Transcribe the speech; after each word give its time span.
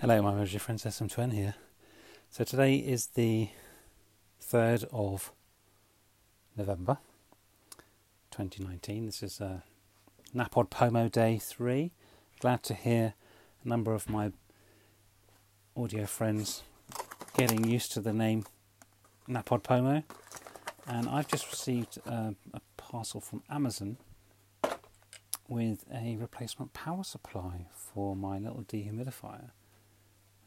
Hello, 0.00 0.22
my 0.22 0.32
Mojo 0.32 0.58
friends, 0.58 0.84
SM2N 0.84 1.34
here. 1.34 1.56
So 2.30 2.42
today 2.42 2.76
is 2.76 3.08
the 3.08 3.50
3rd 4.42 4.86
of 4.90 5.30
November 6.56 6.96
2019. 8.30 9.04
This 9.04 9.22
is 9.22 9.42
uh, 9.42 9.60
NaPodPoMo 10.34 11.12
Day 11.12 11.36
3. 11.36 11.92
Glad 12.40 12.62
to 12.62 12.72
hear 12.72 13.12
a 13.62 13.68
number 13.68 13.92
of 13.92 14.08
my 14.08 14.32
audio 15.76 16.06
friends 16.06 16.62
getting 17.36 17.64
used 17.64 17.92
to 17.92 18.00
the 18.00 18.14
name 18.14 18.46
NaPodPoMo. 19.28 20.04
And 20.86 21.10
I've 21.10 21.28
just 21.28 21.50
received 21.50 21.98
uh, 22.06 22.30
a 22.54 22.60
parcel 22.78 23.20
from 23.20 23.42
Amazon 23.50 23.98
with 25.46 25.84
a 25.92 26.16
replacement 26.16 26.72
power 26.72 27.04
supply 27.04 27.66
for 27.74 28.16
my 28.16 28.38
little 28.38 28.64
dehumidifier. 28.66 29.50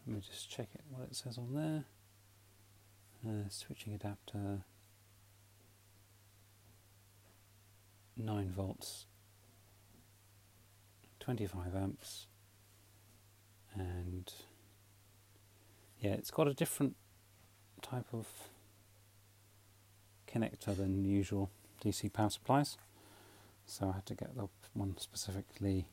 Let 0.05 0.15
me 0.15 0.21
just 0.21 0.49
check 0.49 0.67
it 0.73 0.81
what 0.89 1.07
it 1.09 1.15
says 1.15 1.37
on 1.37 1.53
there. 1.53 1.85
Uh, 3.25 3.47
switching 3.49 3.93
adapter. 3.93 4.63
9 8.17 8.51
volts. 8.51 9.05
25 11.19 11.75
amps. 11.75 12.27
And 13.75 14.31
yeah 15.99 16.11
it's 16.11 16.29
got 16.31 16.47
a 16.47 16.53
different 16.53 16.95
type 17.81 18.07
of 18.11 18.27
connector 20.27 20.75
than 20.75 21.05
usual 21.05 21.49
DC 21.83 22.11
power 22.11 22.29
supplies. 22.29 22.77
So 23.65 23.89
I 23.89 23.93
had 23.93 24.05
to 24.07 24.15
get 24.15 24.35
the 24.35 24.49
one 24.73 24.95
specifically 24.97 25.85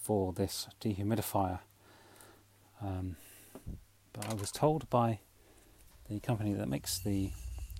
for 0.00 0.32
this 0.32 0.68
dehumidifier. 0.80 1.58
Um, 2.80 3.16
but 4.12 4.30
I 4.30 4.34
was 4.34 4.50
told 4.50 4.88
by 4.90 5.20
the 6.08 6.20
company 6.20 6.52
that 6.54 6.68
makes 6.68 6.98
the 6.98 7.30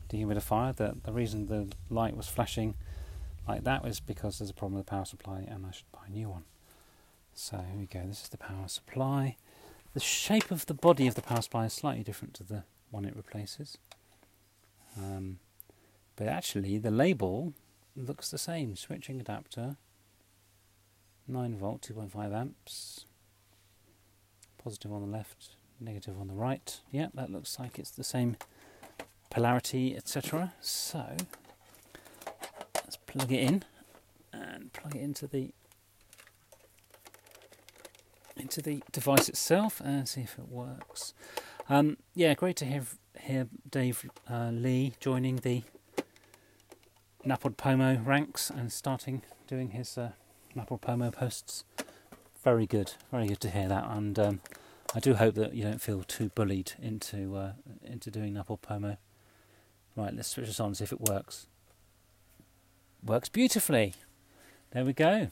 dehumidifier 0.08 0.74
that 0.76 1.04
the 1.04 1.12
reason 1.12 1.46
the 1.46 1.68
light 1.90 2.16
was 2.16 2.28
flashing 2.28 2.74
like 3.46 3.64
that 3.64 3.82
was 3.82 4.00
because 4.00 4.38
there's 4.38 4.50
a 4.50 4.54
problem 4.54 4.76
with 4.76 4.86
the 4.86 4.90
power 4.90 5.04
supply 5.04 5.40
and 5.40 5.64
I 5.66 5.70
should 5.70 5.90
buy 5.90 6.02
a 6.06 6.10
new 6.10 6.28
one. 6.28 6.44
So 7.32 7.56
here 7.56 7.78
we 7.78 7.86
go, 7.86 8.06
this 8.06 8.22
is 8.24 8.28
the 8.28 8.36
power 8.36 8.68
supply. 8.68 9.36
The 9.94 10.00
shape 10.00 10.50
of 10.50 10.66
the 10.66 10.74
body 10.74 11.06
of 11.06 11.14
the 11.14 11.22
power 11.22 11.40
supply 11.40 11.64
is 11.64 11.72
slightly 11.72 12.02
different 12.02 12.34
to 12.34 12.44
the 12.44 12.64
one 12.90 13.04
it 13.04 13.16
replaces. 13.16 13.78
Um, 14.96 15.38
but 16.16 16.26
actually, 16.26 16.78
the 16.78 16.90
label 16.90 17.54
looks 17.96 18.30
the 18.30 18.38
same 18.38 18.76
switching 18.76 19.20
adapter, 19.20 19.76
9 21.26 21.56
volt, 21.56 21.82
2.5 21.82 22.34
amps, 22.34 23.06
positive 24.62 24.92
on 24.92 25.00
the 25.00 25.16
left, 25.16 25.50
negative 25.80 26.18
on 26.20 26.28
the 26.28 26.34
right. 26.34 26.80
Yeah, 26.90 27.08
that 27.14 27.30
looks 27.30 27.58
like 27.58 27.78
it's 27.78 27.90
the 27.90 28.04
same 28.04 28.36
polarity, 29.30 29.96
etc. 29.96 30.54
So 30.60 31.16
let's 32.74 32.96
plug 33.06 33.32
it 33.32 33.40
in 33.40 33.64
and 34.32 34.72
plug 34.72 34.96
it 34.96 35.02
into 35.02 35.26
the 35.26 35.50
into 38.36 38.62
the 38.62 38.82
device 38.92 39.28
itself 39.28 39.80
and 39.84 40.08
see 40.08 40.20
if 40.22 40.38
it 40.38 40.48
works. 40.48 41.12
Um, 41.68 41.96
yeah, 42.14 42.34
great 42.34 42.56
to 42.56 42.64
hear 42.64 42.84
hear 43.20 43.48
Dave 43.68 44.08
uh, 44.30 44.50
Lee 44.52 44.92
joining 45.00 45.36
the 45.36 45.62
NaPodPoMo 47.26 48.06
ranks 48.06 48.48
and 48.48 48.72
starting 48.72 49.22
doing 49.46 49.70
his 49.70 49.98
uh, 49.98 50.12
NaPodPoMo 50.56 51.12
posts. 51.12 51.64
Very 52.42 52.66
good, 52.66 52.92
very 53.10 53.26
good 53.26 53.40
to 53.40 53.50
hear 53.50 53.68
that, 53.68 53.84
and 53.90 54.18
um, 54.18 54.40
I 54.94 55.00
do 55.00 55.14
hope 55.14 55.34
that 55.34 55.54
you 55.54 55.62
don't 55.62 55.82
feel 55.82 56.02
too 56.02 56.30
bullied 56.34 56.72
into 56.80 57.36
uh, 57.36 57.52
into 57.84 58.10
doing 58.10 58.34
NaPodPoMo. 58.34 58.96
Right, 59.94 60.14
let's 60.14 60.28
switch 60.28 60.46
this 60.46 60.60
on 60.60 60.68
and 60.68 60.76
see 60.76 60.84
if 60.84 60.92
it 60.92 61.00
works. 61.00 61.46
Works 63.04 63.28
beautifully. 63.28 63.94
There 64.70 64.84
we 64.84 64.92
go. 64.92 65.28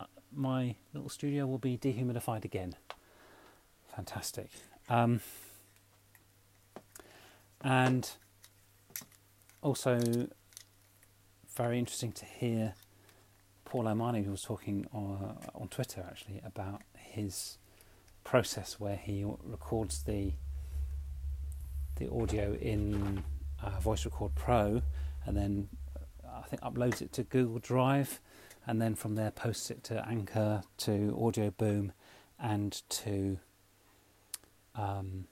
Uh, 0.00 0.06
my 0.34 0.76
little 0.94 1.08
studio 1.08 1.46
will 1.46 1.58
be 1.58 1.76
dehumidified 1.76 2.44
again. 2.44 2.76
Fantastic. 3.94 4.48
Um, 4.88 5.20
and 7.60 8.10
also, 9.60 10.28
very 11.54 11.78
interesting 11.78 12.12
to 12.12 12.24
hear 12.24 12.74
Paul 13.64 13.88
O'Mahony, 13.88 14.22
who 14.22 14.30
was 14.30 14.42
talking 14.42 14.86
on, 14.92 15.36
uh, 15.44 15.58
on 15.58 15.68
Twitter 15.68 16.04
actually 16.08 16.40
about 16.44 16.82
his 16.96 17.58
process 18.32 18.80
where 18.80 18.96
he 18.96 19.26
records 19.44 20.04
the 20.04 20.32
the 21.96 22.10
audio 22.10 22.54
in 22.54 23.22
uh, 23.62 23.78
Voice 23.78 24.06
Record 24.06 24.34
Pro, 24.34 24.80
and 25.26 25.36
then 25.36 25.68
uh, 25.94 26.40
I 26.42 26.46
think 26.48 26.62
uploads 26.62 27.02
it 27.02 27.12
to 27.12 27.24
Google 27.24 27.58
Drive, 27.58 28.22
and 28.66 28.80
then 28.80 28.94
from 28.94 29.16
there 29.16 29.30
posts 29.30 29.70
it 29.70 29.84
to 29.84 30.08
Anchor, 30.08 30.62
to 30.78 31.14
Audio 31.22 31.50
Boom, 31.50 31.92
and 32.40 32.80
to 32.88 33.38
um, 34.76 35.26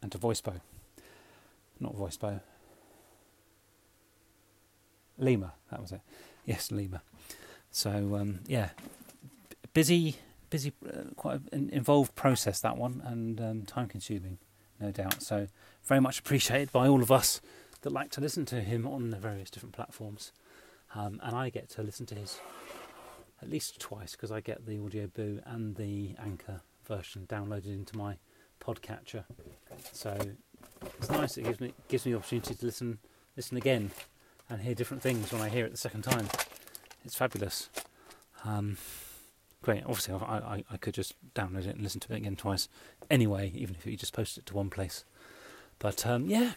and 0.00 0.12
to 0.12 0.18
VoiceBow, 0.18 0.60
not 1.80 1.96
VoiceBow. 1.96 2.40
Lemur, 5.18 5.50
that 5.72 5.80
was 5.80 5.90
it. 5.90 6.02
Yes, 6.46 6.70
Lima. 6.70 7.02
So 7.72 8.14
um, 8.14 8.38
yeah, 8.46 8.68
busy 9.74 10.18
busy, 10.50 10.72
uh, 10.86 11.07
quite 11.28 11.40
an 11.52 11.68
involved 11.70 12.14
process 12.14 12.60
that 12.60 12.76
one, 12.76 13.02
and 13.04 13.40
um, 13.40 13.62
time 13.62 13.86
consuming, 13.86 14.38
no 14.80 14.90
doubt. 14.90 15.22
So 15.22 15.48
very 15.84 16.00
much 16.00 16.20
appreciated 16.20 16.72
by 16.72 16.88
all 16.88 17.02
of 17.02 17.12
us 17.12 17.40
that 17.82 17.90
like 17.90 18.10
to 18.12 18.20
listen 18.20 18.44
to 18.46 18.60
him 18.62 18.86
on 18.86 19.10
the 19.10 19.18
various 19.18 19.50
different 19.50 19.74
platforms, 19.74 20.32
um, 20.94 21.20
and 21.22 21.36
I 21.36 21.50
get 21.50 21.68
to 21.70 21.82
listen 21.82 22.06
to 22.06 22.14
his 22.14 22.40
at 23.42 23.50
least 23.50 23.78
twice 23.78 24.12
because 24.12 24.32
I 24.32 24.40
get 24.40 24.66
the 24.66 24.78
Audio 24.82 25.06
Boo 25.06 25.40
and 25.44 25.76
the 25.76 26.16
Anchor 26.18 26.62
version 26.86 27.26
downloaded 27.28 27.66
into 27.66 27.96
my 27.96 28.16
podcatcher. 28.60 29.24
So 29.92 30.16
it's 30.98 31.10
nice. 31.10 31.36
It 31.36 31.44
gives 31.44 31.60
me 31.60 31.74
gives 31.88 32.06
me 32.06 32.12
the 32.12 32.18
opportunity 32.18 32.54
to 32.54 32.64
listen 32.66 32.98
listen 33.36 33.56
again 33.58 33.90
and 34.48 34.62
hear 34.62 34.74
different 34.74 35.02
things 35.02 35.30
when 35.30 35.42
I 35.42 35.50
hear 35.50 35.66
it 35.66 35.72
the 35.72 35.76
second 35.76 36.02
time. 36.02 36.26
It's 37.04 37.14
fabulous. 37.14 37.68
Um, 38.44 38.78
great. 39.62 39.82
Obviously, 39.84 40.14
I, 40.14 40.64
I, 40.70 40.76
could 40.76 40.94
just 40.94 41.14
download 41.34 41.66
it 41.66 41.74
and 41.74 41.82
listen 41.82 42.00
to 42.00 42.12
it 42.12 42.16
again 42.16 42.36
twice 42.36 42.68
anyway, 43.10 43.52
even 43.54 43.74
if 43.74 43.86
you 43.86 43.96
just 43.96 44.12
post 44.12 44.38
it 44.38 44.46
to 44.46 44.54
one 44.54 44.70
place. 44.70 45.04
But 45.78 46.06
um, 46.06 46.26
yeah, 46.26 46.52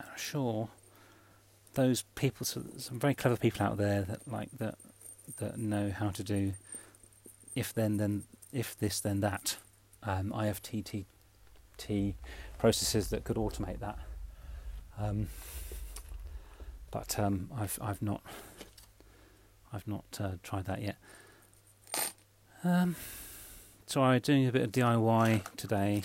I'm 0.00 0.16
sure 0.16 0.68
those 1.74 2.02
people, 2.14 2.44
some 2.44 2.98
very 2.98 3.14
clever 3.14 3.36
people 3.36 3.64
out 3.64 3.76
there 3.76 4.02
that 4.02 4.28
like 4.28 4.50
that 4.58 4.76
that 5.38 5.58
know 5.58 5.90
how 5.90 6.10
to 6.10 6.24
do 6.24 6.54
if 7.54 7.72
then 7.72 7.96
then 7.96 8.24
if 8.52 8.76
this 8.78 9.00
then 9.00 9.20
that 9.20 9.56
um, 10.02 10.32
IFTTT 10.34 12.14
processes 12.58 13.08
that 13.08 13.24
could 13.24 13.36
automate 13.36 13.80
that. 13.80 13.98
Um, 14.98 15.28
but 16.90 17.18
um, 17.18 17.50
I've 17.56 17.78
I've 17.80 18.02
not 18.02 18.22
I've 19.72 19.86
not 19.86 20.04
uh, 20.20 20.32
tried 20.42 20.66
that 20.66 20.82
yet. 20.82 20.96
Um, 22.62 22.96
so 23.86 24.02
I'm 24.02 24.20
doing 24.20 24.46
a 24.46 24.52
bit 24.52 24.62
of 24.62 24.72
DIY 24.72 25.56
today, 25.56 26.02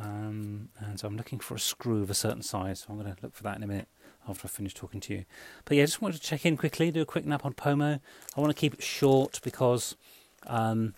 um, 0.00 0.70
and 0.80 0.98
so 0.98 1.06
I'm 1.06 1.16
looking 1.16 1.38
for 1.38 1.54
a 1.54 1.60
screw 1.60 2.02
of 2.02 2.10
a 2.10 2.14
certain 2.14 2.42
size. 2.42 2.80
So 2.80 2.86
I'm 2.90 2.98
going 2.98 3.14
to 3.14 3.22
look 3.22 3.34
for 3.34 3.42
that 3.44 3.56
in 3.56 3.62
a 3.62 3.66
minute 3.66 3.88
after 4.28 4.46
I 4.46 4.48
finish 4.48 4.74
talking 4.74 5.00
to 5.00 5.14
you. 5.14 5.24
But 5.64 5.76
yeah, 5.76 5.84
I 5.84 5.86
just 5.86 6.02
wanted 6.02 6.20
to 6.20 6.26
check 6.26 6.44
in 6.44 6.56
quickly, 6.56 6.90
do 6.90 7.02
a 7.02 7.06
quick 7.06 7.24
NaPodPoMo. 7.24 8.00
I 8.36 8.40
want 8.40 8.54
to 8.54 8.60
keep 8.60 8.74
it 8.74 8.82
short 8.82 9.40
because 9.42 9.96
um, 10.46 10.94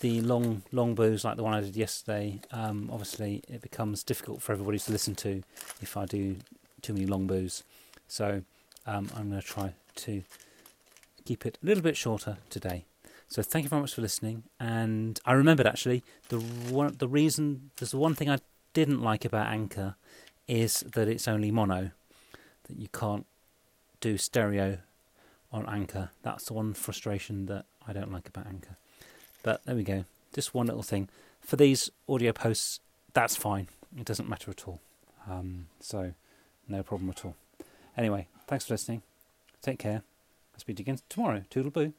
the 0.00 0.20
long 0.20 0.62
long 0.72 0.94
boos 0.94 1.24
like 1.24 1.36
the 1.36 1.42
one 1.42 1.54
I 1.54 1.60
did 1.60 1.76
yesterday, 1.76 2.40
um, 2.52 2.88
obviously 2.92 3.42
it 3.48 3.62
becomes 3.62 4.02
difficult 4.02 4.42
for 4.42 4.52
everybody 4.52 4.78
to 4.78 4.92
listen 4.92 5.14
to 5.16 5.42
if 5.80 5.96
I 5.96 6.06
do 6.06 6.36
too 6.82 6.92
many 6.92 7.06
long 7.06 7.26
boos. 7.26 7.64
So 8.08 8.42
um, 8.86 9.10
I'm 9.16 9.30
going 9.30 9.40
to 9.40 9.46
try 9.46 9.74
to 9.96 10.22
keep 11.26 11.44
it 11.44 11.58
a 11.62 11.66
little 11.66 11.82
bit 11.82 11.96
shorter 11.96 12.38
today. 12.48 12.84
So 13.28 13.42
thank 13.42 13.64
you 13.64 13.68
very 13.68 13.82
much 13.82 13.94
for 13.94 14.02
listening. 14.02 14.44
And 14.60 15.18
I 15.24 15.32
remembered 15.32 15.66
actually 15.66 16.02
the 16.28 16.38
one, 16.38 16.94
the 16.98 17.08
reason 17.08 17.70
there's 17.76 17.90
the 17.90 17.98
one 17.98 18.14
thing 18.14 18.30
I 18.30 18.38
didn't 18.72 19.02
like 19.02 19.24
about 19.24 19.48
Anchor 19.48 19.96
is 20.46 20.80
that 20.80 21.08
it's 21.08 21.26
only 21.26 21.50
mono, 21.50 21.90
that 22.68 22.78
you 22.78 22.88
can't 22.88 23.26
do 24.00 24.16
stereo 24.16 24.78
on 25.52 25.68
Anchor. 25.68 26.10
That's 26.22 26.46
the 26.46 26.54
one 26.54 26.74
frustration 26.74 27.46
that 27.46 27.64
I 27.86 27.92
don't 27.92 28.12
like 28.12 28.28
about 28.28 28.46
Anchor. 28.46 28.76
But 29.42 29.64
there 29.64 29.74
we 29.74 29.82
go. 29.82 30.04
Just 30.34 30.54
one 30.54 30.66
little 30.66 30.82
thing. 30.82 31.08
For 31.40 31.56
these 31.56 31.90
audio 32.08 32.32
posts, 32.32 32.80
that's 33.12 33.36
fine. 33.36 33.68
It 33.98 34.04
doesn't 34.04 34.28
matter 34.28 34.50
at 34.50 34.68
all. 34.68 34.80
Um, 35.28 35.66
so 35.80 36.12
no 36.68 36.82
problem 36.82 37.10
at 37.10 37.24
all. 37.24 37.34
Anyway, 37.96 38.28
thanks 38.46 38.66
for 38.66 38.74
listening. 38.74 39.02
Take 39.62 39.78
care. 39.78 40.02
I'll 40.56 40.60
speak 40.60 40.76
to 40.76 40.82
you 40.82 40.84
again 40.84 40.98
tomorrow. 41.10 41.44
Toodle 41.50 41.70
boo. 41.70 41.92